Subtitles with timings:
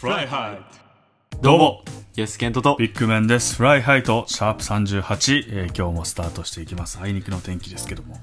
[0.00, 1.84] フライハイどうも
[2.16, 2.74] イエスケントと。
[2.78, 3.56] ビッグメンです。
[3.56, 6.98] フライハイとシャープ38、えー今日もスタートしていきます。
[7.02, 8.16] あいにくの天気ですけども。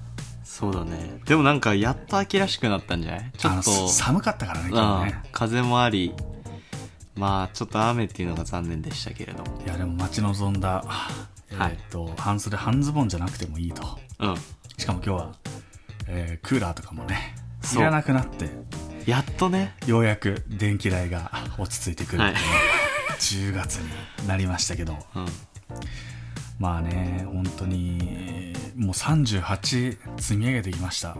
[0.43, 1.21] そうだね。
[1.25, 3.31] でもなんかやっと秋らしくなったんじゃない？
[3.37, 3.87] ちょっと。
[3.89, 5.07] 寒かったからね今日うん。
[5.07, 6.15] ね風もあり。
[7.15, 9.61] まあちょっと雨っていうのが残念でしたけれども。
[9.63, 10.83] いやでも待ち望んだ
[11.51, 13.83] えーっと、半袖半ズボンじゃなくてもいいと。
[14.19, 14.35] うん。
[14.77, 15.31] しかも今日は、
[16.07, 17.35] えークーラーとかもね
[17.71, 18.49] いらなくなって
[19.07, 22.33] やっとねようやく電気代が落ち着いてくる、はい。
[23.19, 24.97] 10月になりましたけど。
[25.15, 25.25] うん。
[26.59, 31.15] まあね本当にもう38積み上げてきました。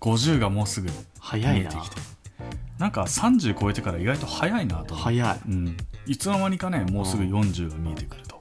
[0.00, 0.88] 50がもうすぐ
[1.20, 1.52] 早いな。
[1.52, 1.96] 見えてきて。
[2.78, 5.40] なんか30超えてから意外と早いなと早い。
[5.46, 5.76] うん、
[6.06, 8.40] いつの間にかねもうすぐ40が見えてくると、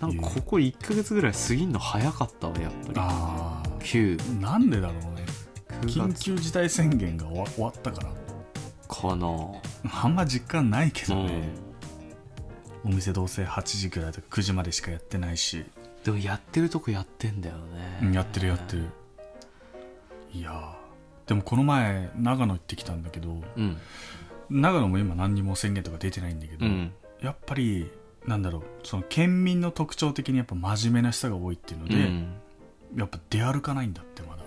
[0.00, 5.00] なんかここ1ヶ月ぐらい過ぎんの早かったわやっぱあり9あなんでだろうね。
[5.00, 5.15] 9
[5.82, 8.12] 緊月急事態宣言が終わったから。
[8.88, 9.26] かな
[10.02, 11.48] あんま実感ないけどね、
[12.84, 15.64] お店どうせ8時くらいとか9時までしかやってないし、
[16.04, 17.98] でもやってるとこやってんだよね。
[18.02, 18.84] うんやってるやってる。
[20.32, 21.28] いやー。
[21.28, 23.76] でもこの前長野行ってきたんだけどうん。
[24.48, 26.92] 長野も今何にも宣言とか出てないんだけど、うん。
[27.20, 27.90] やっぱり
[28.24, 32.34] なんだろうその県民の特徴的にやっぱ真面目な人が多いっていうので、うん。
[32.96, 34.44] やっぱ出歩かないんだってまだ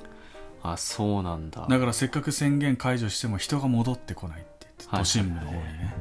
[0.62, 1.66] あそうなんだ。
[1.70, 5.96] だからせっかく宣言解除しても人が戻ってこないって言ってはい都心部の方にね。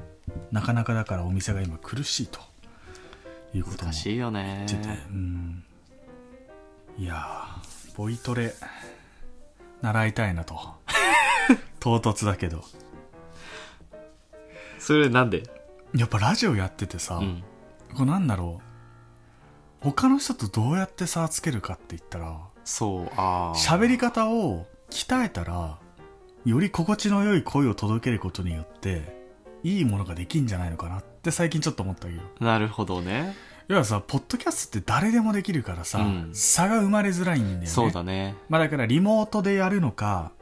[0.50, 2.40] なかなかだからお店が今苦しいと
[3.54, 4.66] いうことも難しいよね。
[5.10, 5.64] うん。
[6.98, 8.52] いやーボイトレ
[9.82, 10.58] 習いたいなと。
[11.80, 12.64] 唐突だけど。
[14.78, 15.44] それなんで？
[15.94, 17.42] やっぱラジオやっててさ、うん。
[17.94, 18.67] これなんだろう
[19.80, 25.78] 他の人とどうやって差をつけるかって言ったらそうああ喋り方を鍛えたら
[26.44, 29.16] より心地の良い声を届けることによって
[29.62, 33.34] いいものができんじゃないのかなって最近ちょっと思ったけどなるほどね。
[33.68, 36.30] 要はさポッドキャストって誰でもできるからさ、うん。
[36.32, 37.66] 差が生まれづらいんだよね。
[37.66, 38.34] そうだね。
[38.48, 40.32] まあだからリモートでやるのか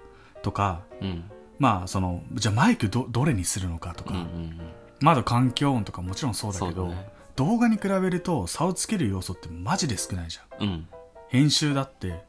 [0.42, 1.30] とかうん。
[1.58, 4.60] まあそのじゃあマイクどどれにするのかとか、うんうんうん。
[5.00, 10.66] まだ環境音とかもちろんそうだけどね動画に比べると差をつける要素ってマジで少ないじゃん。
[10.66, 10.88] うん。
[11.28, 12.24] 編集だって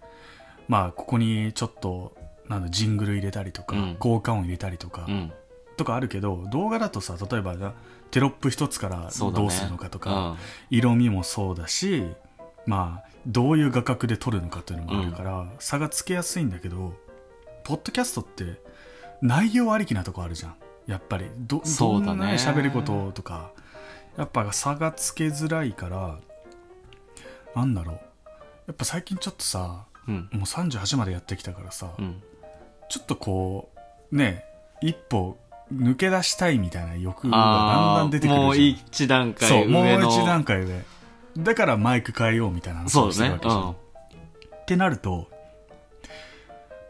[0.68, 2.16] まあここにちょっと
[2.48, 3.96] なんだジングル入れたりとか、うん。
[3.96, 5.32] 効果音入れたりとか、うん。
[5.78, 7.74] とかあるけど動画だとさ例えばな
[8.12, 10.38] テロップ一つからどうするのかとか、
[10.70, 12.04] 色味もそうだし
[12.66, 16.94] まあどういう画角で撮るのかというのもあるから、差がつけやすいんだけど
[17.64, 18.62] ポッドキャストって
[19.22, 20.56] 内容ありきなとこあるじゃん。
[20.88, 23.52] やっぱりどどんな喋ることとか
[24.18, 26.20] やっぱ差がつけづらいから
[27.56, 27.96] なんだろう。
[28.68, 30.30] やっぱ最近ちょっとさうん。
[30.32, 32.22] もう38までやってきたからさ、うん。
[32.90, 33.72] ちょっとこ
[34.12, 34.44] うね
[34.82, 35.38] 一歩
[35.74, 38.46] 抜け出したいみたいな欲がだんだん出てくるじゃん。
[38.46, 40.84] もう一段階そうもう一段階上。
[41.38, 43.76] だからマイク変えようみたいな話をしてるわけじゃん、っ
[44.66, 45.30] てなると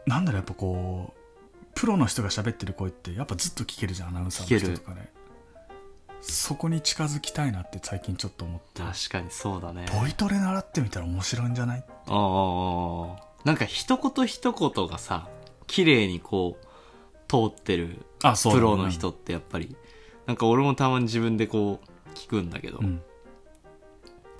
[0.06, 5.10] なんだろうやっぱこうプロの人が喋ってる声ってやっぱずっと聞けるじゃんアナウンサーの人とかね
[6.20, 9.86] そこに近づきたいなって最近ちょっと思ってうん確かにそうだね。
[10.00, 11.84] ボイトレ習ってみたら面白いんじゃない？
[12.06, 15.28] ああなんか一言一言がさ
[15.66, 16.66] 綺麗にこう
[17.28, 19.76] 通ってるあそうプロの人ってやっぱり。
[20.26, 23.00] なんか俺もたまに自分でこう聞くんだけど、うん。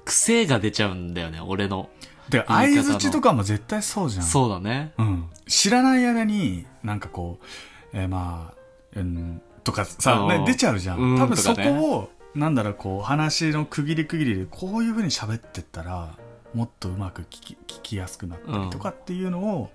[0.05, 1.89] 癖が出ちゃうんだよね俺の
[2.29, 4.25] で相づちとかも絶対そうじゃん。
[4.25, 4.93] そうだね。
[4.99, 11.61] うん、知らない間になんかこう、えーまあ、うん、とかさ、うんね、出ちゃうじゃん、うん多分そこ
[11.97, 16.17] を、なんだろうこう話の区切り区切りでこういうふうに喋ってったら
[16.55, 19.71] もっとうまく聞き聞きやすくなったりとかっていうのを、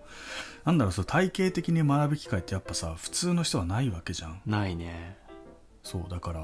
[0.65, 4.41] なんだろうそう体系的に学ぶ機会ってやっぱさ普通の人はないわけじゃん。
[4.45, 5.17] ないね。
[5.83, 6.39] そうだから、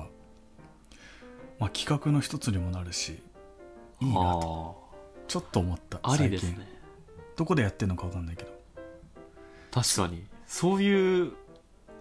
[1.57, 3.21] まあ、企画の一つにもなるし
[4.01, 4.83] いいなと。
[4.85, 4.89] あ
[5.27, 6.67] ちょっと思ったあありですね。
[7.35, 8.51] どこでやってるのか分かんないけど。
[9.71, 10.25] 確かに。
[10.45, 11.33] そういう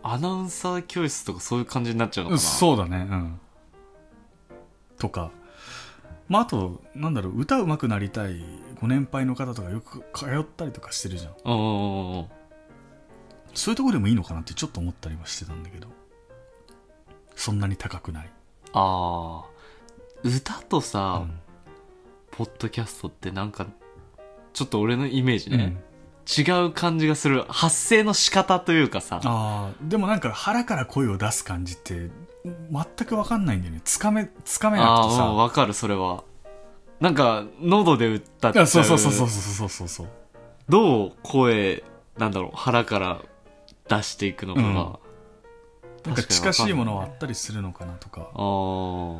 [0.02, 2.40] アナウンサー教室とかそういう感じになっちゃうのかな？
[2.40, 3.06] そうだね。
[3.10, 3.40] うん。
[4.98, 5.30] とか。
[6.28, 7.40] まああとなんだろう。
[7.40, 8.42] 歌うまくなりたい
[8.80, 11.34] ご年配の方とかよく通ったりとかしてるじゃん。
[11.42, 12.28] そ
[13.70, 15.88] ういうところでもいいのかなってちょっと思ったりはしてたんだけど。
[17.34, 18.30] そんなに高くない、
[18.72, 19.46] ああ
[20.24, 21.38] 歌とうさ、ん。
[22.32, 23.66] ポッドキャストってなんか
[24.52, 25.78] ちょっと俺のイメージね、うん
[26.36, 27.44] 違う感じがする。
[27.48, 29.20] 発声の仕方というかさ。
[29.24, 32.10] あーでもなんか腹から声を出す感じって
[32.44, 33.80] 全く分かんないんだよね。
[33.84, 36.24] つかめつかめなくてああーさわかるそれは。
[37.00, 38.62] なんか喉で歌っちゃう。
[38.64, 40.08] あそうそうそうそうそうそうそう
[40.68, 41.82] どう声
[42.18, 43.20] なんだろう腹から
[43.88, 44.74] 出していくのかが、なん。
[44.84, 45.00] か
[46.04, 48.28] 確かに近しいものはあったりするのかなとか。
[48.34, 49.18] あー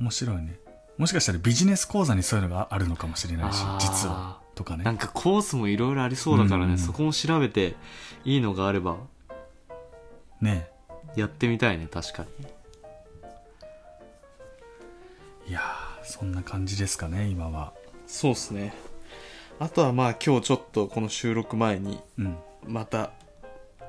[0.00, 0.58] 面白いね。
[0.96, 4.84] もしかしたらビジネス講座にそういうのがあるのかもしれないし実はとかね。
[4.84, 6.78] なんかコースもいろいろありそうだからね、うん。
[6.78, 7.76] そこも調べて
[8.26, 8.98] いいのがあれば。
[10.42, 10.68] ね。
[11.16, 12.26] やってみたいね確か
[15.44, 15.48] に。
[15.48, 17.72] いやーそんな感じですかね今は。
[18.06, 18.74] そうっすね。
[19.58, 22.36] あとはまあ今日ちょっとこの収録前にうん。
[22.66, 23.12] また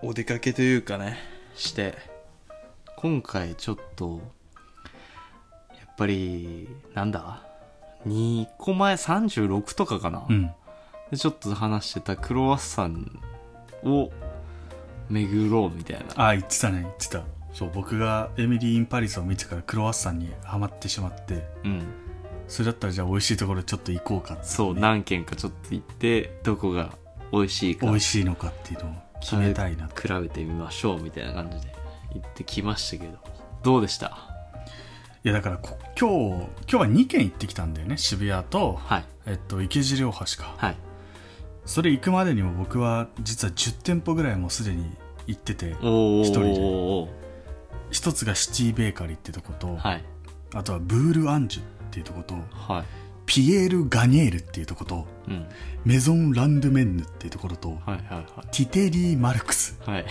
[0.02, 1.18] お出かけというかね
[1.54, 1.98] して。
[2.96, 4.22] 今回ちょっと
[5.72, 7.44] やっぱりなんだ
[8.08, 10.52] ？2個前36とかかな、うん
[11.12, 13.22] でちょっと話してたクロワッサン
[13.84, 14.10] を
[15.10, 16.06] 巡ろうみたいな。
[16.16, 17.24] ああ言ってたね言ってた。
[17.54, 21.44] そう僕がエミリー・イン・パリスを見てからクロワッサンにはまってしまって。
[21.66, 21.84] うん。
[22.48, 26.94] それだったらじゃあ美味しいところちょっと行こうかって、ね、そう何軒かちょっと行ってどこが
[27.32, 27.86] 美味しいか。
[27.88, 31.74] 美味しいのかっていうのを決めたいな比べてみましょうみたいな感じで
[32.14, 33.18] 行ってきましたけど。
[33.64, 34.18] どうでした？
[35.24, 39.06] いやだからこ今日今日は2軒行ってきたんだよね渋谷と、はい。
[39.28, 40.56] えっと、池尻大橋か。
[40.58, 40.76] はい
[41.66, 44.86] それ行くまでにも僕は実は10店舗ぐらいもうすでに
[45.28, 47.22] 行ってて一人で。
[47.92, 50.04] 一つがシティベーカリーってとこと、はい。
[50.54, 52.84] あとはブール・アンジュっていうとことはい。
[53.26, 55.46] ピエール・ガニェールっていうとことうん。
[55.86, 57.80] メゾン・ランドメンヌっていうところとはい
[58.14, 59.96] はいティテリー・マルクス、はい。
[59.96, 60.06] は い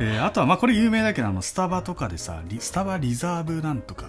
[0.00, 4.06] えーあとはまあこれ有名だけどあのスタバとかでさリスタバリザーブなんとか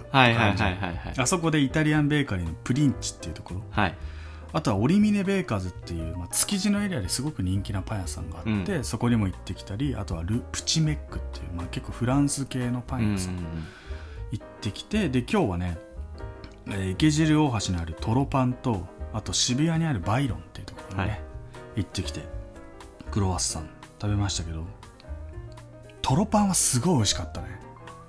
[1.16, 3.62] あそこでイタリアンベーカリーのプリンチっていうところ。
[3.70, 3.94] はい
[4.52, 13.36] あとはオリミネベーカーズっていう、まあ、築地のエリアですごく人気なパン屋さんがあって、そこにも行ってきたりあとはルプチメックっていう、まあ、結構フランス系のパン屋さん
[14.32, 15.78] 行ってきて、で今日はね、
[16.68, 21.20] えー池尻大橋にあるトロパンとあと渋谷にあるバイロンっていうところにね、はい。
[21.76, 22.20] 行ってきて
[23.10, 23.68] クロワッサン
[24.00, 24.64] 食べましたけど
[26.02, 27.60] トロパンはすごい美味しかったね。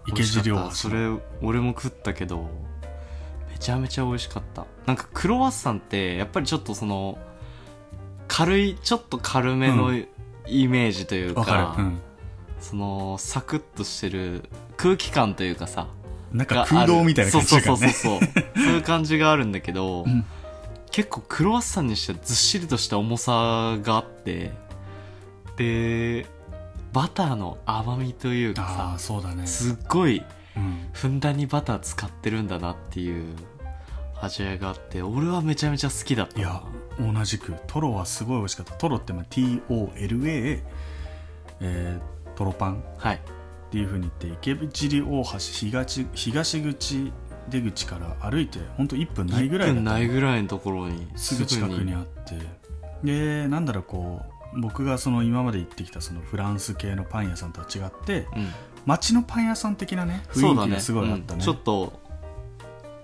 [0.08, 1.08] 池尻大橋それ
[1.42, 2.44] 俺も食ったけどめ
[3.62, 4.66] ちゃめちゃ美味しかった。
[4.88, 7.18] なんかクロワッサンってやっぱりちょっとその
[8.28, 10.08] 軽いちょっと軽めのう
[10.48, 12.00] イメージというか,、うん。
[12.60, 15.88] そのサクッとしてる空気感というかさ
[16.32, 18.64] なんか空洞みたいな感じだからねそうそうそうそう。
[18.66, 20.26] そういう感じがあるんだけど、うん。
[20.90, 24.52] 結構クロワッサンにしてはずっしりとした重さがあって
[25.56, 26.26] で
[26.92, 30.26] バターの甘みというかあさあそうだね、すっごい
[30.56, 33.36] うん、ふんだんにバター使ってるんだなっていう
[34.22, 36.40] 味わいがあって俺はめちゃめちゃ好きだった。
[36.40, 36.62] いや
[37.00, 38.74] 同じくトロはすごい美味しかった。
[38.74, 40.62] トロってまあ TOLA、
[41.62, 43.16] えートロパンはい。
[43.16, 43.20] っ
[43.72, 47.12] ていうふうに言って池尻大橋東東口
[47.50, 49.92] 出口から歩いて本当1分ないぐらい1だった。
[49.92, 52.38] 分ないぐらいのところにすぐ近くにあって。
[53.04, 54.22] でなんだろうこ
[54.56, 58.48] う僕がその今まで行ってきたそのフランス系のパン屋さんとは違ってうん。
[58.86, 61.36] 街のパン屋さん的なね雰囲気がすごいあったね。
[61.36, 62.00] うんちょっと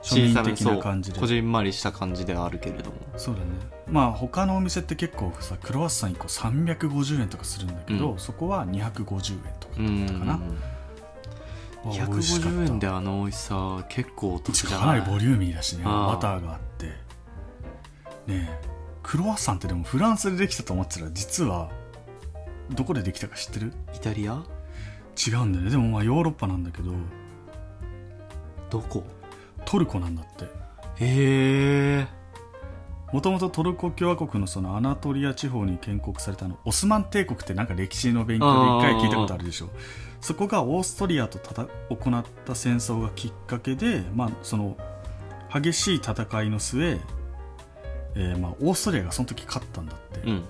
[0.07, 1.19] 小さめな感じで。
[1.19, 2.97] こじんまりした感じではあるけれども。
[3.17, 3.47] そうだね。
[3.89, 8.19] まあ他のお店って結構さクロワッサン1個350円とかするんだけど、うん。
[8.19, 10.39] そこは250円とかうんだったかな、あ
[11.85, 12.57] 美味しかった。
[12.59, 14.99] 150円であの美味しさ結構お得じゃかない？
[14.99, 15.83] なりボリューミーだしね。
[15.83, 16.85] バターがあって。
[18.27, 18.67] ねえ
[19.03, 21.69] クロワッサンってでもフランスでできたと思ってたら実は
[22.69, 23.73] どこでできたか知ってる？
[23.95, 24.43] イタリア？
[25.27, 25.71] 違うんだよね。
[25.71, 26.91] でもまあヨーロッパなんだけど。
[28.69, 29.05] どこ？
[29.67, 30.45] トルコなんだって。
[30.45, 32.07] へえ
[33.11, 38.45] もともとトルコ共和国のそのアナトリア地方に建国されたあのオスマン帝国ってなんか歴史の勉強
[38.81, 39.69] で一回聞いたことあるでしょ。
[40.21, 44.77] そこがオーストリアとたた行った戦争がきっかけで、まあ、その
[45.53, 46.99] 激しい戦いの末、
[48.15, 50.43] えーまあ、オーストリアがその時勝ったんだって、うん。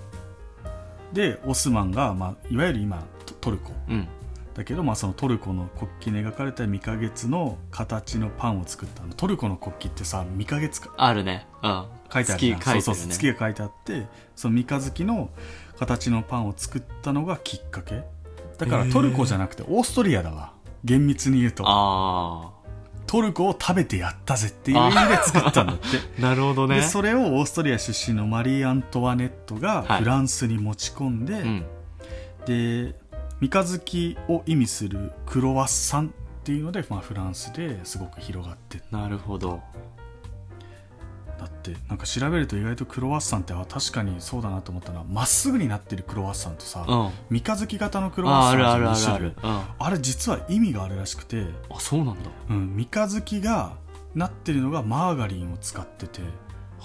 [1.12, 3.74] でオスマンが、まあ、いわゆる今トトルコ。
[3.90, 4.08] うん
[4.58, 9.14] だけど、まあ、そのトルコの国旗に描かれた三ヶ月の形のパンを作ったあの。
[9.14, 10.92] トルコの国旗ってさ三ヶ月か。
[10.98, 11.46] あるね。
[11.62, 11.86] うん。
[12.12, 12.60] 書いてあるじゃん。
[12.60, 12.82] 月書いてるね。
[12.82, 15.30] そうそうそう月が書いてあってその三日月の
[15.78, 18.04] 形のパンを作ったのがきっかけ。
[18.58, 20.54] だからトルコじゃなくてオーストリアだわ。
[20.84, 21.64] 厳密に言うと。
[21.68, 22.52] あ
[23.06, 25.86] トルコを食べてやったぜっていう意味で作ったんだって。
[26.18, 26.78] あ なるほどね。
[26.78, 30.00] でそれをオーストリア出身のマリー・アントワネットがはい。
[30.00, 31.66] フランスに持ち込んで、うん。
[32.48, 32.96] で
[33.39, 36.10] 三日月を意味するクロワッサンっ
[36.44, 39.62] ていうので、まあ、フランスですごく広がってなるほど。
[41.38, 47.10] だってなんか調べると意外とクロワッサンってあ確かにそうだなと思ったのはまっすぐになってるクロワッサンとさ、うん。
[47.29, 52.32] 三日月型のクロワッサンああるあるあるあるうんあれ実は意味があるらしくて、あそうなんだ。
[52.50, 53.77] うん、三日月が
[54.15, 56.27] なってるのがマーガリンを使ってては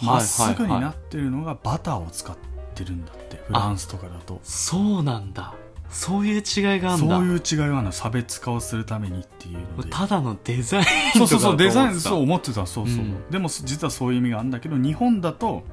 [0.03, 2.37] いまっすぐになってるのがバターを使っ
[2.75, 4.39] てるんだってフランスとかだと。
[4.43, 5.55] そうなんだ
[5.93, 7.17] そういう違いがあるんだ。
[7.17, 9.91] そういう違いはあるの差別化をするためにっていうので。
[9.91, 10.85] ただのデザイン
[11.19, 12.55] そうそうそうデザインそう思ってた。
[12.55, 12.89] そうそう、う。
[12.89, 13.31] ん。
[13.31, 15.65] でも実はそういう意味があるんだけど日本だと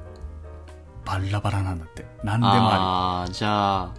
[1.05, 2.05] バラバラなんだって。
[2.23, 3.93] 何でもあああじゃあ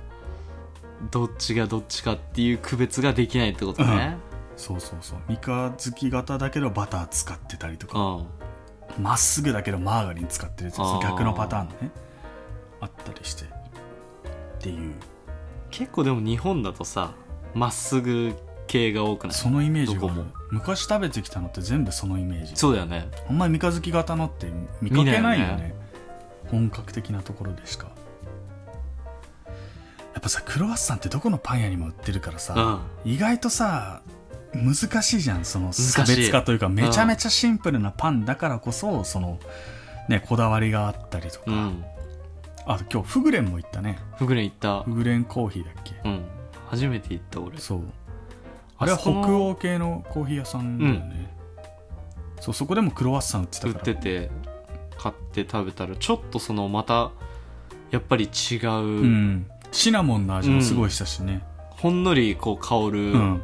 [1.11, 4.19] どっちがどっちかっていう区別ができないってことね。
[4.21, 5.19] りそうそうそう。
[5.27, 9.03] 三日月型だけどバター使ってたりとうかん。
[9.03, 11.91] まっすぐだけどマーガリン使ってるやつ逆のパターンね。
[12.81, 13.45] あったりして。
[13.45, 13.49] っ
[14.63, 14.93] ていう
[15.71, 17.13] 結構でも日本だとさ
[17.55, 18.35] まっすぐ
[18.67, 19.35] 系が多くない？
[19.35, 20.01] そのイメージが。
[20.01, 20.25] どこも。
[20.51, 22.53] 昔食べてきたのって全部そのイメージ。
[22.55, 23.09] そうだよね。
[23.29, 24.49] あんまり三日月型のって
[24.81, 25.53] 見かけないよね。
[25.55, 25.75] 見ないよ
[26.51, 27.89] 本格的なところでしか。
[30.13, 34.03] やっぱさクロワッサンってどこのパン屋にも売ってるからさ、意外とさ
[34.53, 35.45] 難しいじゃん。
[35.45, 39.39] その差別化というかめちゃめちゃシンプルなパンだからこそその
[40.09, 41.85] ねこだわりがあったりとか、うん、うん、
[42.67, 43.99] あと今日フグレンも行ったね。
[44.17, 44.83] フグレン行った。
[44.83, 45.95] フグレンコーヒーだっけ？
[46.05, 46.25] うん。
[46.69, 47.59] 初めて行った俺。
[47.59, 47.83] そう。
[48.79, 51.35] あれは北欧系のコーヒー屋さんだよね、
[52.41, 54.31] そうそこでもクロワッサン売ってた売っからてて
[54.97, 57.11] 買って食べたらちょっとそのまた
[57.91, 59.47] やっぱり違う、うん。
[59.71, 61.43] シナモンの味もすごいしたしね。
[61.69, 63.43] ほんのりこう香る、うん、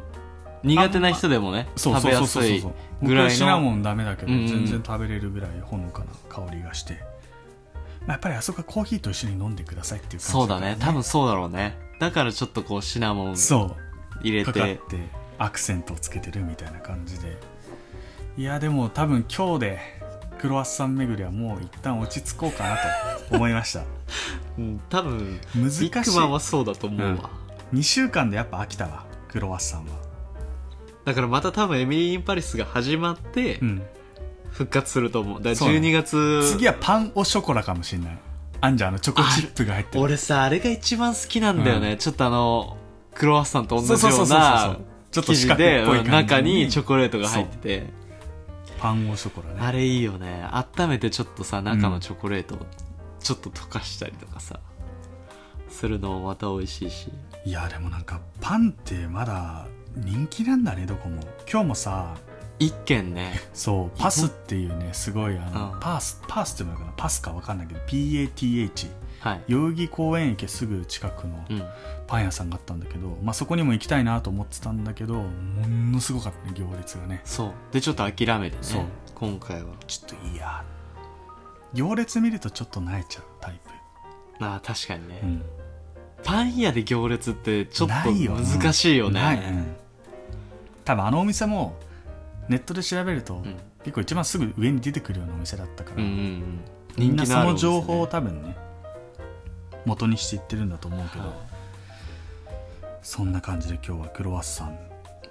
[0.63, 2.61] 苦手な人でもね食べやすい
[3.03, 3.29] ぐらいの。
[3.29, 4.47] 僕シナモンダメだけど、うんうん。
[4.47, 7.03] 全然食べれるぐらいほのかな香りがして、
[8.07, 10.77] まあ、やっぱりあそこはコーヒーと一緒に飲んでくださいっていう感じそうだね。
[10.79, 11.77] 多分分そうだろうね。
[11.99, 14.23] だからちょっとこうシナモンそう。
[14.23, 17.37] 入れかかっててアクセントをつけてるみたいな感じで。
[18.37, 19.79] いやでも多分今日で
[20.39, 22.77] クロワッサン巡りはもう一旦落ち着こうかな
[23.29, 23.83] と思いました。
[24.57, 25.81] うん多分難しい。
[25.81, 27.29] ビッグマンはそうだと思うわ、
[27.73, 29.97] 2週間でやっぱ飽きたわクロワッサンは。
[31.03, 33.81] だからまた多分エミリー・イン・パリスが始まってうん
[34.51, 35.37] 復活すると思う。
[35.37, 35.79] だからそうね。
[35.79, 36.43] 12月。
[36.51, 38.17] 次はパンオショコラかもしんない。
[38.59, 40.03] あんじゃんあのチョコチップが入ってる。
[40.03, 42.77] 俺さあれが一番好きなんだよね、ちょっとあの
[43.13, 44.77] クロワッサンと同じよそうな
[45.11, 46.67] ちょっと四角っでぽい中に。
[46.69, 48.07] チョコレートが入ってて。
[48.79, 49.59] パンオショコラね。
[49.59, 50.45] あれいいよね。
[50.51, 52.59] 温めてちょっとさ中のチョコレートを
[53.19, 54.59] ちょっと溶かしたりとかさ、
[55.69, 57.09] するのもまた美味しいし。
[57.45, 61.21] いやでもなんかパンってまだ人気なんだねどこも。
[61.51, 62.15] 今日もさ
[62.59, 63.33] 一軒ね。
[63.53, 65.79] そうパスっていうねすごいあの、うん。
[65.79, 66.93] パースパースっていうのかな？
[66.97, 69.43] パスかわかんないけど PATH はい。
[69.47, 71.63] 代々木公園駅すぐ近くのうん。
[72.07, 75.23] パン屋さんがあったんだけど、まあ、そこにも行きたいなと思ってたんだけども
[75.67, 77.21] のすごかったね行列がね。
[77.25, 77.51] そう。
[77.71, 78.83] でちょっと諦めてねそう。
[79.15, 79.73] 今回は。
[79.87, 80.63] ちょっといいや
[81.73, 83.59] 行列見るとちょっと慣れちゃうタイ
[84.39, 85.43] ああ確かにね、プ、うん、
[86.23, 89.47] パン屋で行列ってちょっとないよ難しいよね。
[89.51, 89.75] うん。
[90.85, 91.75] 多分あのお店も
[92.49, 93.55] ネットで調べると、うん。
[93.83, 96.59] 結構一番すぐ上に出てくるようなお店だったから、うんうんうん。
[96.97, 98.57] みんなその情報をね多分ね
[99.85, 101.35] 元にしていってるんだと思うけど、はい。
[103.01, 104.77] そんな感じで今日はクロワッサン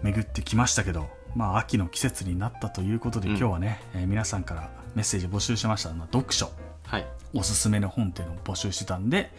[0.02, 3.37] 巡ってきましたけどまあ秋の季節になったということで、うん。
[3.37, 6.50] 今日はね、えー皆さんからメッセージ募集しました、まあ、読書。
[6.85, 7.06] はい。
[7.35, 9.30] おすすめの本っていうのを募集してたんで、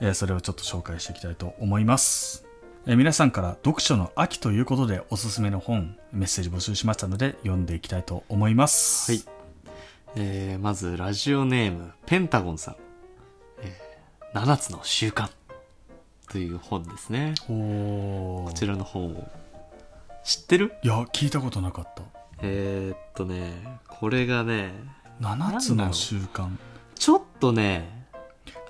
[0.00, 2.44] えーそれをちょっと紹介していきたいと思います、
[2.86, 9.12] えー皆さんから読書の秋ということでおすすめの本メッセージ募集しましたので読んでいきたいと思います。
[9.12, 9.22] はい、
[10.16, 12.76] えーまずラジオネームペンタゴンさん、
[13.62, 15.28] えー7つの習慣
[16.30, 17.34] という本ですね。
[17.50, 19.28] おこちらの本を
[20.24, 20.72] 知ってる？
[20.82, 22.02] いや聞いたことなかった。
[22.42, 23.52] えー、っとね
[23.88, 24.72] これがね
[25.20, 26.48] 7つの習慣。
[26.94, 28.06] ちょっとね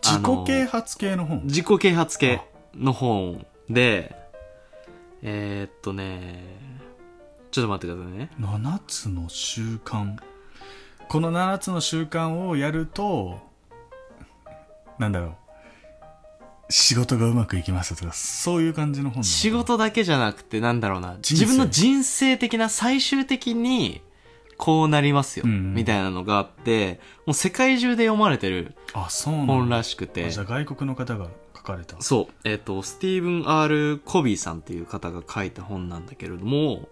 [0.04, 1.42] あ自の己啓発系の本。
[1.44, 2.40] 自己啓発系
[2.74, 4.14] の本で
[5.22, 6.44] えー、っとね
[7.50, 8.30] ちょっと待ってくださいね。
[8.38, 10.16] 7つの習慣。
[11.08, 13.40] この7つの習慣をやると
[14.98, 15.34] なんだろう。
[16.72, 21.16] 仕事がうまくいきますとかそういう感じの本仕事だけじゃなくてなんだろうな。
[21.16, 24.02] 自分の人生的な最終的に
[24.56, 25.74] こうなりますよ、うんうん。
[25.74, 30.26] みたいなのがあってもう世界中で読まれてる本らしくて。
[30.26, 31.26] あじゃあ外国の方が
[31.60, 32.00] 書かれた。
[32.00, 32.34] そう。
[32.44, 36.88] えっ、とスティーブン・ R・ コビーさんっていう方が書いた本なんだけれども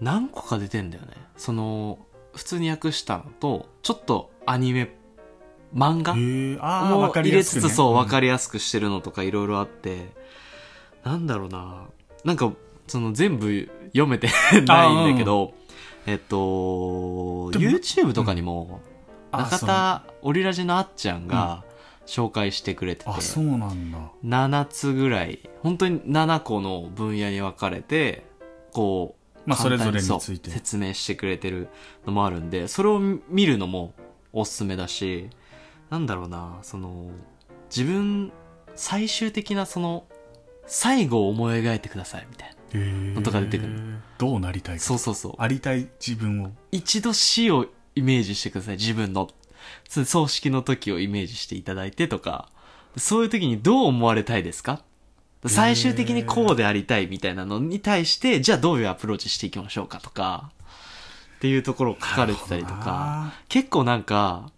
[0.00, 1.14] 何個か出てんだよね。
[1.36, 1.98] その
[2.34, 4.94] 普通に訳したのとちょっとアニメ
[5.74, 10.12] 漫画も入れつつそう分かりりやすくしてるのとかいろいろあって、
[11.02, 11.86] なんだろうな。
[12.24, 12.52] なんか
[12.86, 14.28] その全部読めて
[14.66, 15.54] ないんだけど
[16.06, 16.36] えっと
[17.52, 18.80] YouTube とかにも
[19.32, 21.64] 中田オリラジのあっちゃんが
[22.06, 23.98] 紹介してくれてて、あそうなんだ。
[24.24, 25.48] 7つぐらい。
[25.62, 28.24] 本当に7個の分野に分かれて
[28.72, 30.50] こうまあそれぞれについて。
[30.50, 31.68] 説明してくれてる
[32.06, 33.94] のもあるんでそれを見るのも
[34.32, 35.28] おすすめだし
[35.90, 37.10] なんだろうなその
[37.74, 38.32] 自分
[38.74, 40.04] 最終的なその
[40.66, 44.82] 最後を思い描いてくださいみたいなのとか出てくるどうなりたいか。
[44.82, 45.34] そうそうそう。
[45.38, 46.50] ありたい自分を。
[46.72, 49.28] 一度死をイメージしてください自分の
[49.88, 52.48] 葬式の時をイメージしていただいてとか
[52.96, 54.80] そういう時にどう思われたいですか？
[55.46, 60.50] 最終的にこうでありたいみたいなのに対してじゃあどういうアプローチしていきましょうかとか
[61.36, 63.34] っていうところを書かれてたりとかな。
[63.48, 64.50] 結構なんか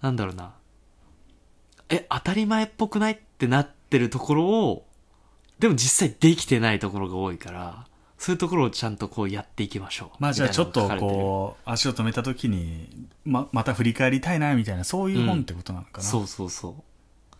[0.00, 0.54] なんだろうな。
[1.90, 3.12] え当たり前っぽくない？
[3.12, 4.86] ってなってるところを
[5.58, 7.86] でも実際できてないところが多いから
[8.20, 10.16] そういうところをちゃんとこうやっていきましょう。
[10.18, 16.84] まあじゃあちょっとこう足を止めた時にままた振り返りたいなみたいなそういう本ってことなのかな、そうそうそ
[17.32, 17.34] う。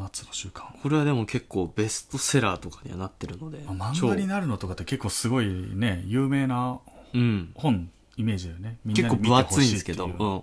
[0.00, 0.62] 7つの習慣。
[0.80, 6.78] これはでも結構ベストセラーとかにはなってるのでまあ漫画になるのとかって結構すごいね有名な
[7.12, 7.50] 超うん。
[7.56, 8.78] 本イメージだよね。
[8.94, 10.42] 結構分厚いんですけどうん。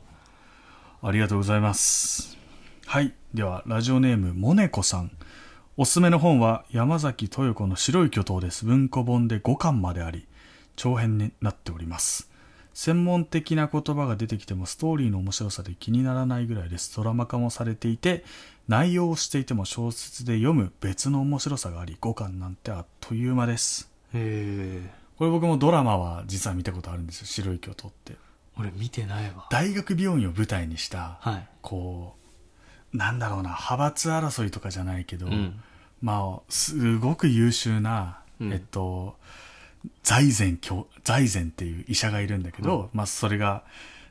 [1.07, 2.37] ありがとうございます。
[2.85, 3.13] はい。
[3.33, 5.11] では、ラジオネーム、モネコさん。
[5.75, 8.63] おすすめの本は、山崎豊子の白い巨頭です。
[8.63, 10.27] 文庫本で5巻まであり、
[10.75, 12.29] 長編になっております。
[12.75, 16.95] 専門的な言葉が出てきても、ストーリーの面白さで気にならないぐらいです。
[16.95, 18.23] ドラマ化もされていて、
[18.67, 23.89] 内容をしていても小説で読む別の面白さがあり、5巻なんてあっという間です。
[24.13, 27.25] へえこれ僕もドラマは実は見たことあるんですよ。
[27.25, 28.13] 白い巨頭って。
[28.59, 32.22] 俺見てないわ大学病院を舞台にした、はいこう
[32.93, 35.59] なんだろうな派閥争いとかじゃないけど、うん。
[36.01, 38.53] まあすごく優秀な、うん。
[38.53, 39.15] えっと
[40.03, 43.63] 財前教財前っていう医者がいるんだけど、まあそれが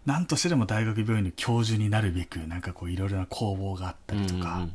[0.05, 4.73] 何としてでも大学病院の教授になるべくなんかこういろいろな攻防があったりとか、うんうん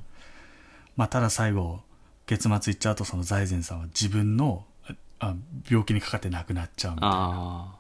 [0.96, 1.82] まあただ最後
[2.26, 4.66] 月末行っちゃうとその財前さんは自分の
[5.20, 5.36] あ
[5.70, 7.18] 病気にかかって亡くなっちゃうみたいな。
[7.20, 7.76] あ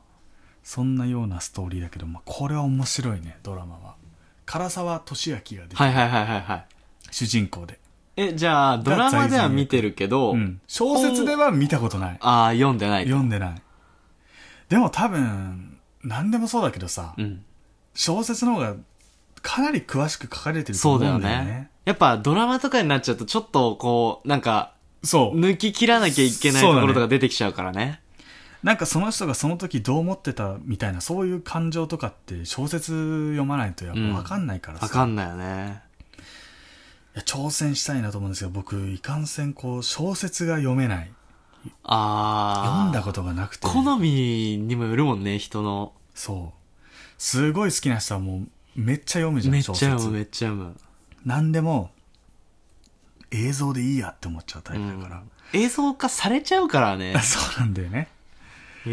[0.64, 3.96] そんなようなストーリーだけど、まあ、これは面白いねドラマは
[4.48, 6.66] 唐沢俊明が出てる、あはいはいはいはいはい。
[7.12, 7.80] 主人公で、
[8.16, 12.18] えじゃあドラマでは見てるけど、うん、小説では見たことない。
[12.22, 13.04] ああ読んでない。
[13.04, 13.62] と読んでない。
[14.70, 17.44] でも多分何でもそうだけどさ、うん。
[17.94, 18.76] 小説の方が
[19.42, 21.46] かなり詳しく書かれてるとそう思うんだよね。
[21.46, 21.70] だよね。
[21.84, 25.40] やっぱドラマとかになっちゃうとちょっとこうなんかそう。
[25.40, 28.02] 抜き切らなきゃいけないそうだねところとか出てきちゃうからね
[28.64, 35.82] なんかその人がその時どう思ってたみたいなそういう感情とかって小説読まないとやっぱ分かんないからさ、わかんないよね。
[37.16, 41.12] いや挑戦したいなと思うんですけど僕いかんせんこう小説が読めない。
[41.84, 43.68] ああ読んだことがなくて。
[43.68, 45.94] 好みにもよるもんね人の。
[46.14, 46.58] そう。
[47.18, 48.48] すごい好きな人はもう
[48.80, 50.76] めっちゃ読むじゃんめっちゃ読むめっちゃ読む。
[51.26, 51.92] 何でも
[53.32, 57.18] 映像でいいやって思っちゃうタイプだから、映像化されちゃうからね。
[57.22, 58.08] そうなんだよね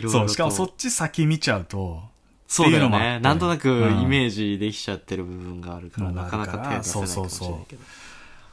[0.08, 2.02] そうしかもそっち先見ちゃうと
[2.46, 3.18] そうだよね。
[3.20, 4.02] なんとなくうん。
[4.02, 7.82] イメージできちゃってる部分があるから、のがなかなか手出せないかもしれないけど。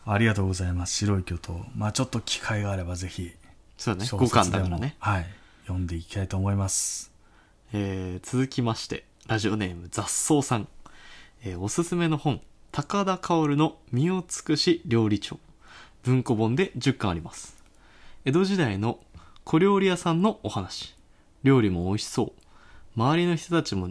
[0.06, 0.96] ありがとうございます。
[0.96, 3.32] 白い巨頭まあちょっと機会があればぜひ
[3.78, 4.08] そうだね。
[4.08, 5.26] 小5巻だからね、はい。
[5.64, 7.12] 読んでいきたいと思います。
[7.74, 10.68] えー続きましてラジオネーム雑草さん、
[11.44, 15.38] えーおすすめの本高田薫の身を尽くし料理長。
[16.04, 17.56] 文庫本で10巻あります。
[18.26, 19.00] 江戸時代の
[19.44, 20.96] 小料理屋さんのお話
[21.44, 22.32] 料理も美味しそう。
[22.96, 23.90] 周りの人たちも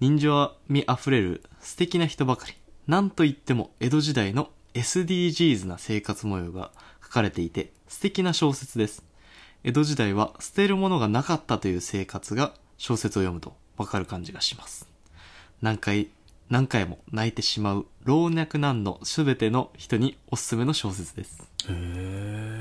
[0.00, 2.54] 人情味あふれる素敵な人ばかり。
[2.86, 6.70] なんといっても江戸時代の SDGs な生活模様が
[7.02, 9.04] 書かれていて素敵な小説です。
[9.64, 14.88] 江戸時代は捨てるものがなかったという生活が小説を読むとわかる感じがします。
[15.62, 16.10] 何回
[16.48, 21.42] 何回も泣いてしまう老若男女すべての人におすすめの小説です。
[21.68, 22.55] へえ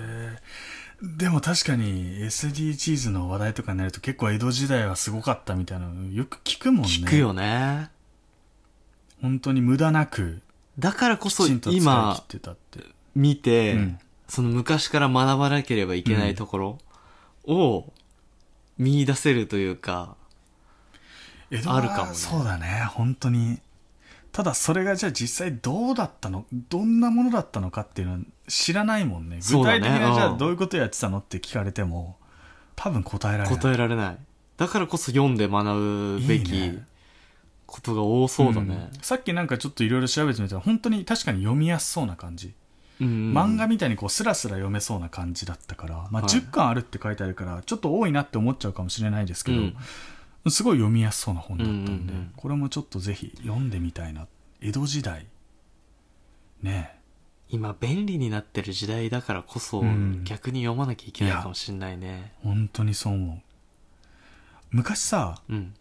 [1.01, 6.89] でも確かに SDGs の話題とかになると結構江戸時代はすごかったみたいなのよく聞くもんね。
[6.89, 7.89] 聞くよね。
[9.21, 10.41] 本当に無駄なく
[10.77, 12.79] だからこそ今ってたって。
[13.15, 13.99] 見て、うん。
[14.27, 16.77] その昔から学ばなければいけないところ
[17.45, 17.93] を
[18.77, 20.15] 見出せるというか、
[21.51, 22.15] 江戸はあるかもね。
[22.15, 22.87] そうだね。
[22.93, 23.59] 本当に
[24.35, 26.45] ただそれがじゃあ実際どうだったの？
[26.51, 28.19] どんなものだったのかっていうのは
[28.49, 29.39] 知らないもんね。
[29.39, 32.17] 具体的にじゃうんあどういうことやってたのって聞かれても
[32.75, 33.57] 多分答えられない。
[33.57, 34.17] 答えられない。
[34.57, 36.85] だからこそ読んで学ぶべきいいね。
[37.65, 38.75] ことが多そうだね。
[38.75, 38.89] ん。
[39.01, 42.53] さっきなんかちょっといろいろ調べてみたら本当に確かに読みやすそうな感じ、
[42.99, 49.77] うん漫画みたいにこうスラスラ読めそうな感じだったから、まあ、はい10巻あるって書いてあるからちょっと多いなって思っちゃうかもしれないですけど、うん
[50.51, 52.31] すごい読みやすそうな本だったんで、うんうんうん。
[52.35, 54.27] これもちょっとぜひ読んでみたいな
[54.61, 55.25] 江戸時代。
[56.61, 56.99] ね。
[57.49, 60.23] 今便利になってる時代だからこそ、うん。
[60.23, 62.33] 逆に読まなきゃいけないかもしれないね。
[62.43, 63.41] え本当にそう思う。
[64.71, 65.73] 昔さってうん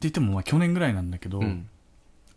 [0.00, 1.68] 言ってもまあ去年ぐらいなんだけど、うん。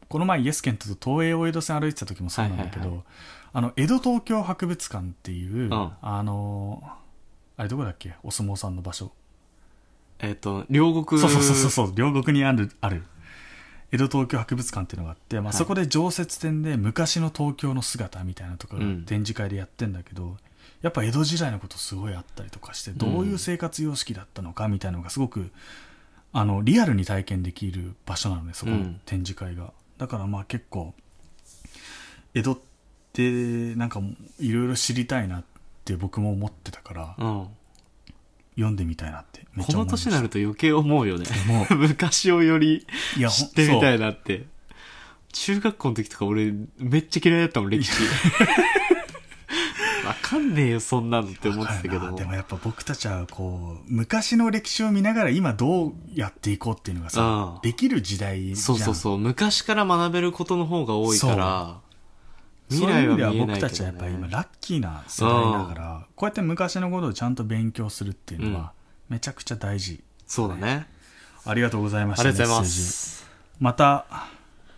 [0.09, 3.03] この前イエスケントと東映大江戸線歩いてた時もそうなんだけど、はいはい
[3.53, 5.73] あの江戸東京博物館っていう、ん。
[6.01, 6.81] あの
[7.57, 8.15] あれどこだっけ？
[8.23, 9.11] お相撲さんの場所
[10.21, 11.93] えっ、と両国そうそうそうそう。
[11.95, 13.03] 両国にあるある
[13.91, 15.53] 江戸東京博物館っていうのがあって、まあ、はい。
[15.53, 19.03] そこで常設展で昔の東京の姿みたいなとかがうん。
[19.05, 20.37] 展示会でやってんだけど、
[20.81, 25.51] やっぱ江戸時代のことすごいあったりとかしてどういう生活様式だったのかみたいなのがすごく
[26.33, 29.01] あのリアルに体験できる場所なのねそこのうん。
[29.05, 30.93] 展示会が、だからまあ結構
[32.33, 32.57] 江戸っ
[33.13, 34.01] てなんか
[34.39, 35.43] いろいろ知りたいなっ
[35.83, 37.47] て僕も思ってたからうん
[38.61, 40.05] 読んでみたいなってめっこのちゃ思いました。
[40.05, 41.25] 年になると余計思うよね。
[41.47, 42.85] も 昔をより
[43.17, 43.67] いやほん知って。
[43.67, 44.45] みたいなって
[45.33, 47.91] 中学校の時とか俺めっちゃ嫌いだったもん歴史。
[50.05, 51.95] わかんねえよそんなのって思ってたけど。
[51.95, 57.21] わかるなでもやっぱ僕たちはこう昔の歴史を見ながら今どうやっていこうっていうのがさ
[57.55, 57.61] うん。
[57.61, 58.55] できる時代じゃん。
[58.57, 59.17] そうそうそう。
[59.17, 61.81] 昔から学べることの方が多いから
[62.71, 68.73] そういう意味では僕たちはやっぱり今ラッキーな世代だからこうやって昔のことをちゃんと勉強するっていうのは
[69.09, 70.87] めちゃくちゃ大事、そうだね。
[71.43, 73.27] ありがとうございましたありがとうございます。
[73.59, 74.05] また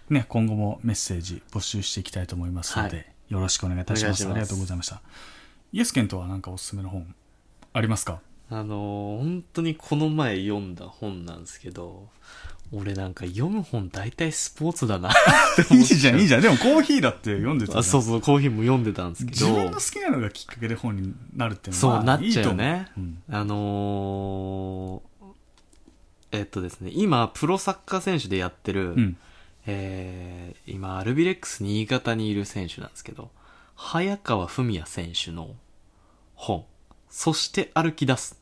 [0.09, 3.05] ね今後もメッセージ募集していきたいと思いますので、はい。
[3.29, 4.25] よろしくお願いいたします。
[4.25, 5.01] ありがとうございました。
[5.71, 7.15] イエスケントは何かおすすめの本
[7.73, 8.19] ありますか？
[8.53, 12.07] あのー本当にこの前読んだ本なんですけど
[12.71, 15.11] 俺なんか読む本大体スポーツだな。
[15.71, 16.41] いいじゃんいいじゃん。
[16.41, 19.45] でもコーヒーだって読んでたそうそうコーヒーも読んでたんですけど。
[19.47, 22.87] 自分の好きなのがきっかけで本になるっていうのはそうなっちゃうよね。
[22.97, 23.23] いいううん。
[23.35, 25.23] あのー
[26.31, 29.17] えっとですね今プロサッカー選手でやってる、うん。
[29.67, 33.29] えー今アルビレックス新潟にいる選手なんですけど
[33.75, 35.55] 早川文也選手の
[36.33, 36.65] 本
[37.09, 38.41] 「そして歩き出す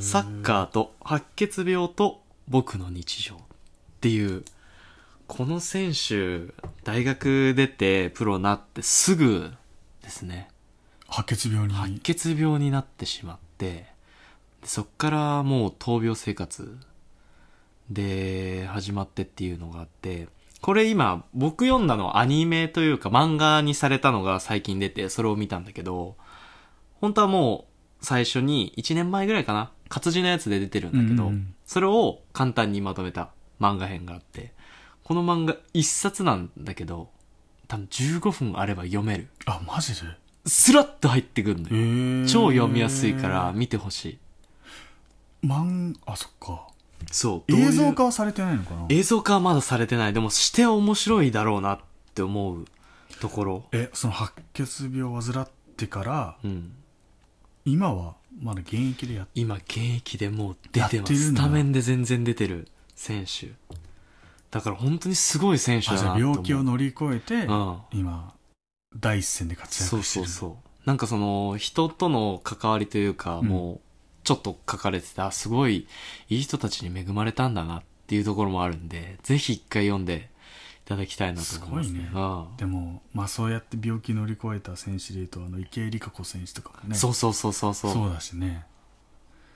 [0.00, 3.38] サッカーと白血病と僕の日常」っ
[4.00, 4.44] ていう
[5.26, 6.52] この選手
[6.84, 9.52] 大学出てプロになってすぐ
[10.02, 10.48] ですね。
[11.08, 11.74] 白血病に。
[11.74, 13.86] 白血病になってしまってで
[14.64, 16.76] そっからもう闘病生活
[17.90, 20.28] で始まってっていうのがあって
[20.60, 26.16] これ今僕読んだのはアニメというか漫画にされたのが最近出てそれを見たんだけど
[27.00, 27.75] 本当はもう
[28.06, 31.54] 最初に1年前ぐらいかな活字のやつで出てるんだけど、うんうんうん。
[31.66, 34.52] それを簡単にまとめた漫画編があって
[35.02, 37.10] この漫画一冊なんだけど
[37.66, 39.26] 多分15分あれば読める。
[39.46, 40.08] あマジで？
[40.46, 42.28] スラッと入ってくるのよ。
[42.28, 44.18] 超読みやすいから見てほしい。
[45.44, 46.68] 漫あそっか。
[47.10, 48.86] そう映像化はされてないのかな？
[48.88, 50.12] 映像化はまだされてない。
[50.12, 51.80] でもして面白いだろうなっ
[52.14, 52.64] て思う
[53.20, 53.64] ところ。
[53.72, 56.72] えその白血病を患ってからうん
[57.66, 61.42] 今はまだ現役でやっ今現役でもう出てやまするんだ。
[61.42, 63.50] スタメンで全然出てる選手。
[64.50, 66.34] だから本当にすごい選手だなって思う。
[66.34, 67.78] 病気を乗り越えてうん。
[67.92, 68.32] 今
[68.96, 70.26] 第一線で活そう躍してる。
[70.26, 73.48] そうそうなんかその人との関わりというか、うん。
[73.48, 73.80] もう
[74.22, 75.86] ちょっと書かれてたすごい
[76.28, 80.35] いい人たちに恵まれたんだなっていうところもあるんでぜひ一回読んでい
[80.86, 81.88] ただきたいなと思います。
[81.88, 82.10] すごいね。
[82.14, 82.18] う
[82.54, 86.94] んでもまあそうやって病気乗り越えた選手でいうとあの池江璃花子選手とかもね。
[86.94, 87.92] そうそうそうそうそう。
[87.92, 88.64] そうだしね。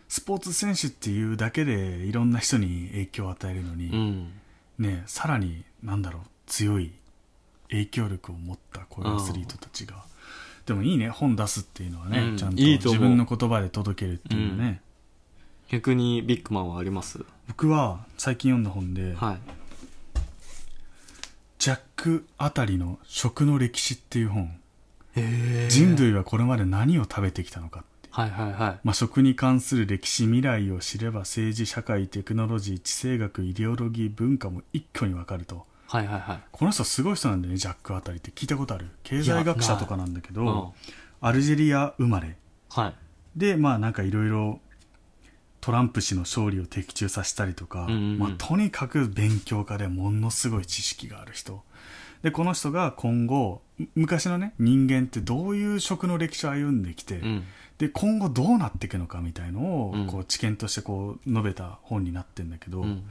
[0.08, 4.32] スポーツ選手っていうだけでいろんな人に影響を与えるのに、うん。
[4.78, 6.92] ねさらになんだろう強い
[7.70, 10.02] 影響力を持ったこういうアスリートたちが、
[10.66, 12.36] でもいいね本出すっていうのはね、うん。
[12.36, 12.60] ちゃんと。
[12.60, 14.80] 自分の言葉で届けるっていうのね、
[15.68, 17.24] 逆にビッグマンはあります？
[17.46, 19.38] 僕は最近読んだ本で、はい
[21.60, 24.44] ジャック・あたりの食の歴史っていう本、
[25.14, 28.08] へえ人類はこれまで何を食べてきたのかって。
[28.10, 28.80] はいはいはい。
[28.82, 35.66] まあ、食に関する歴史未来を知れば政治社会テクノロジー地政学イデオロギー文化も一挙に分かると。
[35.86, 36.40] はいはいはい。
[36.50, 38.30] この人すごい人なんだよねジャック・あたりって。
[38.30, 38.88] 聞いたことある？
[39.02, 41.28] 経済学者とかなんだけど、うん。
[41.28, 42.38] アルジェリア生まれ。
[42.70, 42.94] はい。
[43.36, 44.60] でまあなんかいろいろ
[45.60, 48.18] トランプ氏の勝利を的中させたりとか、うんうんうん。
[48.18, 51.62] まあ、とにかく勉強家でものすごい知識がある人。
[52.22, 57.44] でこの人が今後む昔のね人間ってどういう食の歴史を歩んできて、うん。
[57.78, 60.06] で今後どうなっていくのかみたいのを、うん。
[60.06, 63.04] こう知見としてこう述べた本になってるんだけど、うん。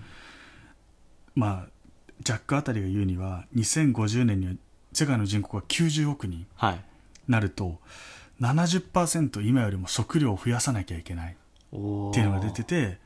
[1.36, 1.70] まあ
[2.24, 4.54] ジャックあたりが言うには2050年には
[4.92, 6.84] 世界の人口が90億人はい。
[7.28, 7.80] なると
[8.42, 11.38] 70%今よりも食料を増やさなきゃいけない
[11.72, 12.98] っていうのが出てて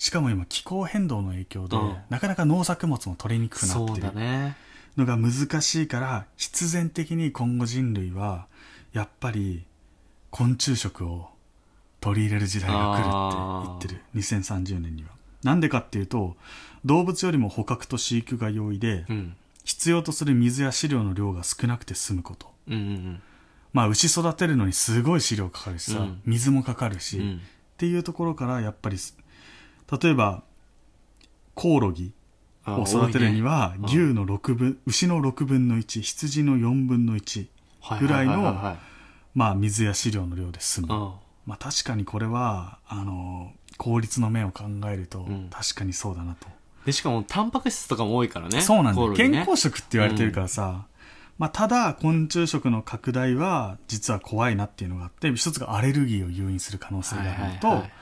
[0.00, 1.96] しかも今気候変動の影響で、うん。
[2.08, 4.56] なかなか農作物も取りにくくなってるだね。
[4.96, 8.46] のが難しいから必然的に今後人類は
[8.92, 9.64] やっぱり
[10.30, 11.28] 昆虫食を
[12.00, 14.18] 取り入れる時代が来るって言ってる。
[14.18, 15.10] 2030年には。
[15.42, 16.34] なんでかっていうと
[16.86, 19.36] 動物よりも捕獲と飼育が容易でうん。
[19.64, 22.50] 必要とする水や飼料の量が少なくて済むこと。
[22.68, 23.22] うんうん
[23.72, 26.22] まあ牛育てるのにすごい飼料かかるしさ、うん。
[26.24, 27.40] 水もかかるし、っうん
[27.80, 29.16] ていうところからやっぱりす
[30.02, 30.42] 例えば
[31.54, 32.12] コオロギ
[32.62, 37.46] あを育てるには、牛の6分牛の6分の1羊の4分の1
[37.80, 38.76] はいぐらいの
[39.56, 41.12] 水や飼料の量で済む、うん。
[41.46, 45.48] まあ確かにこれはあの効率の面を考えると、ん。
[45.50, 46.48] 確かにそうだなと、
[46.84, 48.60] でしかもタンパク質とかも多いからね。
[48.60, 49.16] そうなんだね。
[49.16, 50.84] 健康食って言われてるからさ、
[51.40, 57.92] まあ、ただ昆虫食の拡大は実は怖いなっていうのがあって一つがアレルギーを誘引する可能性があるのと、はいはいはい。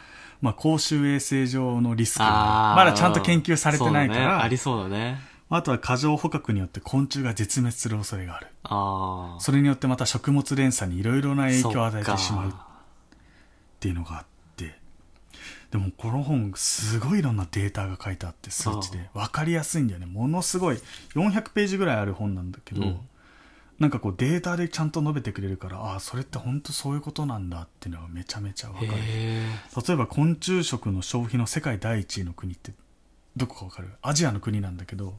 [0.41, 4.37] まあ、公衆衛生上のリスクがまだちゃんと研究されてないかそうだね。
[4.39, 5.21] ら、ありそうだね。
[5.51, 8.49] あとは過剰捕獲によって昆虫が絶滅する恐れがある。
[8.65, 12.49] ああそれによってまた食物連鎖にいろいろな影響を与えてしまう。
[12.49, 12.53] っ
[13.79, 14.25] ていうのがあっ
[14.57, 14.75] て。
[15.71, 19.11] でもこの本すごいいろんなデータが書いてあって数値で。
[19.15, 20.07] 分かりやすいんだよね。
[20.07, 20.81] ものすごい。
[21.15, 23.01] 400ページぐらいある本なんだけど、うん
[23.79, 29.01] なんかこうデータでちゃんと述べてくれるからああそれって本当そういうことなんだっていうのがめちゃめちゃ分かる。
[29.01, 29.43] へ
[29.87, 32.73] 例えば昆虫食の消費の世界第一位の国って
[33.37, 33.91] どこか分かる？
[34.03, 35.15] アジアの国なんだけど、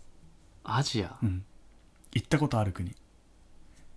[0.65, 1.15] アジア？
[1.23, 1.45] うん、
[2.11, 2.93] 行ったことある国。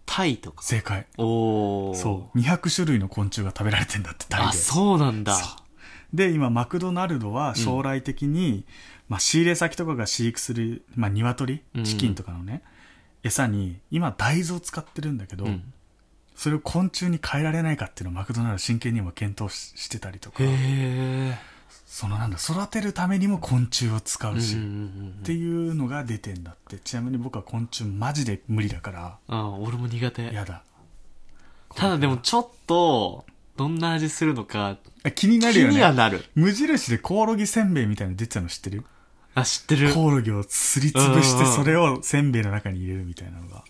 [0.06, 0.62] タイとか？
[0.62, 1.06] 正解。
[1.18, 2.38] おおそう。
[2.38, 4.46] 200種類の昆虫が食べられてんだってタイで。
[4.46, 5.36] あそうなんだ。
[6.12, 8.64] で今マクドナルドは将来的に、
[9.08, 11.62] まあ、仕入れ先とかが飼育する、まあ、鶏？
[11.74, 11.84] うん。
[11.84, 12.62] チキンとかのね、
[13.22, 15.72] 餌に今大豆を使ってるんだけど、うん。
[16.34, 20.42] それを昆虫に変えられないかっていうのをマクドナルド真剣にも検討ししてたりとか。
[21.86, 26.78] そのなんだ育てるためにも昆虫を使うし、っんていうのが出てんだって。
[26.78, 29.18] ちなみに僕は昆虫マジで無理だから。
[29.28, 30.32] あ俺も苦手。
[30.32, 30.62] やだ。
[31.74, 33.26] ただでもちょっと
[33.58, 35.74] どんな味するのかあ気になる気よね。
[35.74, 36.24] にはなる。
[36.34, 38.84] 無印でコオロギせんべいみたいなの出てたの知ってる？
[39.34, 39.92] あ知ってる。
[39.92, 43.64] コオロギをすりつぶしてそれをせんべいの中に入れるみたいなのが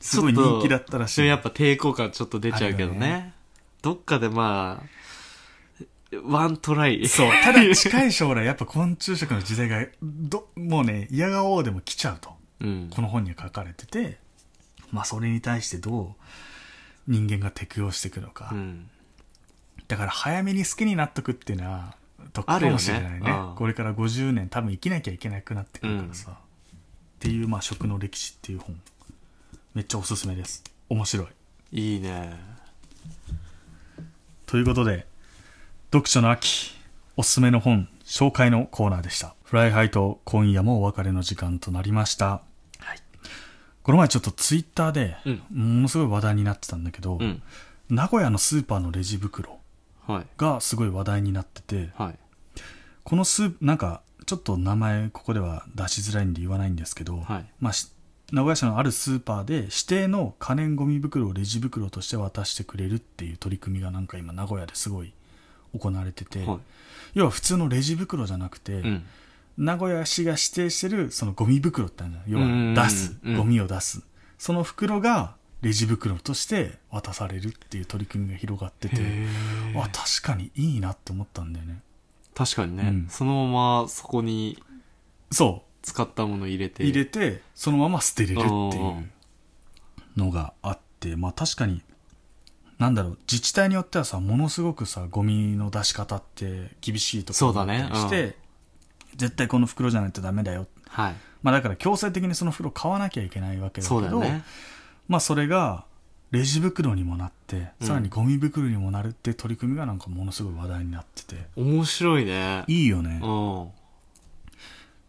[0.00, 1.26] すごい人気だったらしい。
[1.26, 3.34] やっぱ抵抗感ちょっと出ちゃうけどあるよね。
[3.82, 4.96] どっかでまあ
[6.24, 7.06] ワントライ。
[7.08, 12.30] そうただ近い将来やっぱ昆虫食の時代がどもうね嫌がおうでも来ちゃうと。
[12.60, 12.90] うん。
[12.90, 14.18] この本には書かれてて。
[14.92, 16.22] まあそれに対してどう
[17.08, 18.88] 人間が適応していくのか、うん。
[19.88, 21.96] だから早めに好きになっとくっていうのは
[22.42, 23.30] 得かもしれないね。
[23.30, 23.54] うん。
[23.56, 26.34] これから50年多分生きなきゃいけなくなってくるからさ、っ
[27.18, 28.80] ていうまあ食の歴史っていう本。
[29.74, 30.64] めっちゃおすすめです。
[30.88, 31.26] 面白い。
[31.72, 32.34] いいね。
[34.46, 35.06] ということで
[35.92, 36.74] 読書の秋
[37.16, 39.34] おすすめの本紹介のコーナーでした。
[39.42, 42.26] フライハイと今夜もお別れの時間となりました。
[42.26, 42.40] は
[42.94, 43.00] い。
[43.82, 45.42] この前ちょっとツイッターでうん。
[45.74, 47.42] ものすごい話題になってたんだけど、うん。
[47.88, 49.58] 名古屋のスーパーのレジ袋
[50.06, 50.26] はい。
[50.36, 52.18] がすごい話題になっててはい
[53.06, 57.46] このスーなんかちょっと名前ここでは出しづらいんで言わないんですけど、はい。
[57.60, 57.92] まあ、し
[58.32, 65.12] 名古屋市のあるスーパーで指定の可燃ごみ袋をレジ袋として渡してくれるっていう取り組みがなんか今名古屋ですごい
[65.78, 66.58] 行われてて、はい。
[67.14, 69.06] 要は普通のレジ袋じゃなくて、うん。
[69.56, 74.02] 名古屋市が指定してるそのゴミ袋ってあるじゃん要は出す、うんゴミを出す。
[74.36, 78.96] その袋がレジ袋として渡されるっていう取り組みが広がってて
[79.76, 81.80] あ確かにいいなって思ったんだよね
[82.36, 83.06] 確かにね、うん。
[83.08, 84.62] そのままそこに
[85.32, 85.66] そう。
[85.82, 86.82] 使ったもの入れて。
[86.82, 89.10] 入れてそのまま捨てれるってうんいううん。
[90.16, 91.82] のがあってまあ確かに
[92.78, 98.00] なんだろう自治体によってはさものすごくさゴミの出し方って厳しいところがあったりそうだね。
[98.00, 98.36] して、
[99.16, 100.66] 絶対この袋じゃないとダメだよ。
[100.88, 101.14] はい。
[101.42, 104.42] まあだから強制的にその袋買わなきゃいけないわけだけどそうだよね。
[105.08, 105.85] まあそれが
[106.30, 107.86] レジ袋にもなってうん。
[107.86, 111.36] さらにゴミ袋にもなるって取り組みがなんかものすごい話題になってて。
[111.56, 112.64] 面白いね。
[112.66, 113.20] いいよね。
[113.22, 113.70] うん。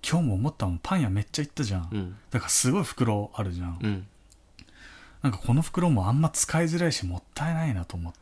[0.10, 2.16] 今日も思ったもんパン屋めっちゃ行ったじゃん、うん。
[2.32, 4.08] だからすごい袋あるじゃん、うん。
[5.22, 8.14] なんかこの袋もあんま使いづらいしもったいないなと思っ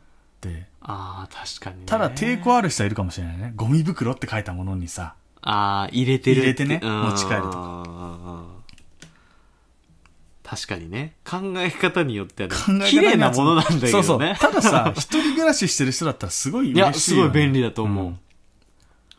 [0.41, 0.65] て。
[0.81, 1.83] ああ確かにね。
[1.85, 3.53] ただ抵抗ある人はいるかもしれないね。
[3.55, 5.15] ゴミ袋って書いたものにさ。
[5.41, 7.01] ああ入れてる入れてねうん。
[7.03, 8.45] 持ち帰るとか
[10.55, 11.15] 確かにね。
[11.25, 13.91] 考え方によってはね考え方によって綺麗なものなんだけどね。
[13.91, 14.19] そうそう。
[14.19, 18.19] たださ 一人暮らししてる人だったらすごいいや嬉しいよ、ね、すごい便利だと思う、ん。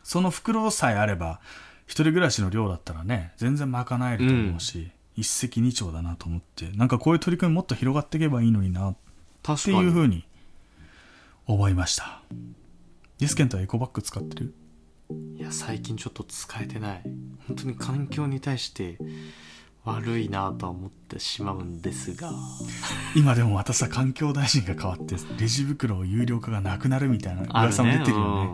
[0.03, 1.39] その袋さえあれば
[1.85, 8.95] 一人暮らしの量だったらね全然賄えると思うし、一石二鳥だなと思ってなんかこういう取り組みもっと広がっていけばいいのになっ
[9.43, 10.25] ていうふうに
[11.45, 12.21] 思いました。
[13.19, 14.53] ディスケントはエコバッグ使ってる？
[15.35, 17.01] いや最近ちょっと使えてない。
[17.47, 18.97] 本当に環境に対して
[19.87, 22.29] 悪いなとは思ってしまうんですが。
[23.15, 28.49] 今でもまたさ環境大臣が変わってレジ袋有料化がなくなるみたいな噂も出てるよね。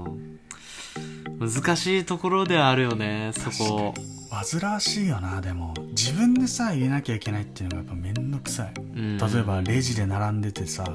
[1.39, 1.52] うん。
[1.52, 3.96] 難しいところではあるよねそこ。
[4.30, 5.74] 煩わしいよなでも。
[5.89, 8.74] 自分でさ入れなきゃいけないっていうのがやっぱめんどくさい。
[8.80, 9.17] うん。
[9.17, 10.86] 例えばレジで並んでてさ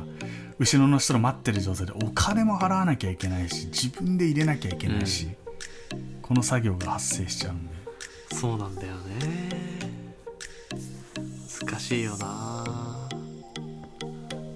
[0.61, 5.29] 後ろの人の待ってる状態でお金も払わなきゃいけないし自分で入れなきゃいけないし、
[6.23, 7.79] この作業が発生しちゃうんで。
[8.31, 9.48] そうなんだよね
[11.65, 12.65] 難しいよな。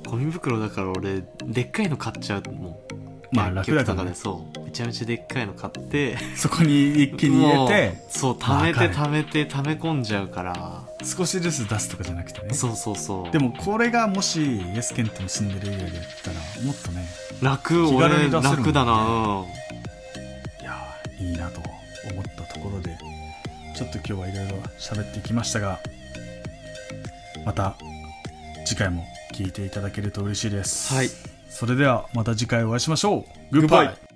[0.09, 2.77] ゴミ袋だから俺でっかいの買っちゃうもん。
[3.35, 4.11] まあ楽だからね。
[4.11, 4.61] でそう。
[4.61, 6.19] めちゃめちゃでっかいの買って。
[6.37, 10.83] そこに一気に入れてそう溜めて溜めて溜め込んじゃうから。
[11.03, 12.55] 少しずつ出すとかじゃなくてね。
[12.55, 13.31] そうそうそう。
[13.31, 17.07] でもこれがもしイエスケントの住んでるエリアでやったらもっとね
[17.43, 18.57] 楽気軽に出せ俺るもんね。
[18.59, 18.93] 楽だな。
[18.93, 19.47] うん。
[19.47, 21.61] いやーいいなと
[22.13, 22.97] 思ったところで
[23.75, 25.81] ちょっと今日はいろいろ喋ってきましたが
[27.45, 27.75] また
[28.65, 31.09] 次回も聞いていただけると嬉しいです、はい。
[31.49, 33.61] それではまた次回お会いしましょう。
[33.61, 34.12] グッバイ